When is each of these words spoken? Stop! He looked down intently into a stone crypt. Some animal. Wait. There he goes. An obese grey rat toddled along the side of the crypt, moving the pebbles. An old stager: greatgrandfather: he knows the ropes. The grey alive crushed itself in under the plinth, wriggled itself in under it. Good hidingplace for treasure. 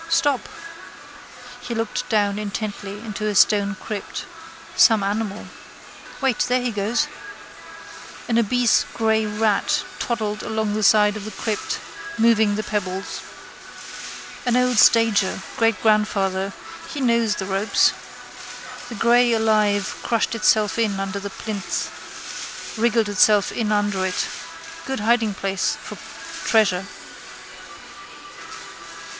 Stop! 0.09 0.49
He 1.61 1.75
looked 1.75 2.09
down 2.09 2.39
intently 2.39 2.99
into 3.01 3.27
a 3.27 3.35
stone 3.35 3.75
crypt. 3.79 4.25
Some 4.75 5.03
animal. 5.03 5.45
Wait. 6.21 6.39
There 6.39 6.59
he 6.63 6.71
goes. 6.71 7.05
An 8.27 8.39
obese 8.39 8.83
grey 8.95 9.27
rat 9.27 9.83
toddled 9.99 10.41
along 10.41 10.73
the 10.73 10.81
side 10.81 11.15
of 11.15 11.23
the 11.23 11.29
crypt, 11.29 11.77
moving 12.17 12.55
the 12.55 12.63
pebbles. 12.63 13.21
An 14.43 14.55
old 14.55 14.79
stager: 14.79 15.43
greatgrandfather: 15.57 16.51
he 16.91 16.99
knows 16.99 17.35
the 17.35 17.45
ropes. 17.45 17.93
The 18.89 18.95
grey 18.95 19.33
alive 19.33 19.95
crushed 20.01 20.33
itself 20.33 20.79
in 20.79 20.99
under 20.99 21.19
the 21.19 21.29
plinth, 21.29 22.73
wriggled 22.75 23.07
itself 23.07 23.51
in 23.51 23.71
under 23.71 24.03
it. 24.07 24.25
Good 24.87 25.01
hidingplace 25.01 25.77
for 25.77 25.95
treasure. 26.47 26.87